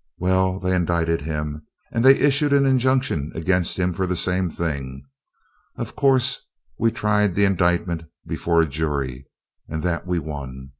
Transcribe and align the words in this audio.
Well, 0.18 0.58
they 0.58 0.74
indicted 0.74 1.20
him 1.20 1.66
and 1.92 2.02
they 2.02 2.14
issued 2.14 2.54
an 2.54 2.64
injunction 2.64 3.32
against 3.34 3.78
him 3.78 3.92
for 3.92 4.06
the 4.06 4.16
same 4.16 4.48
thing. 4.48 5.04
Of 5.76 5.94
course, 5.94 6.46
we 6.78 6.90
tried 6.90 7.34
the 7.34 7.44
indictment 7.44 8.04
before 8.26 8.62
a 8.62 8.66
jury, 8.66 9.26
and 9.68 9.82
that 9.82 10.06
we 10.06 10.18
won. 10.18 10.72